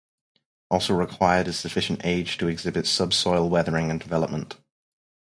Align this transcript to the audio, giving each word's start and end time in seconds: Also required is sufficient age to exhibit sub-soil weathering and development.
Also 0.71 0.95
required 0.95 1.47
is 1.47 1.59
sufficient 1.59 2.01
age 2.03 2.39
to 2.39 2.47
exhibit 2.47 2.87
sub-soil 2.87 3.47
weathering 3.47 3.91
and 3.91 3.99
development. 3.99 4.57